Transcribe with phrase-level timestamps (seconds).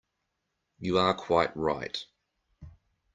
[0.79, 2.03] You are quite right.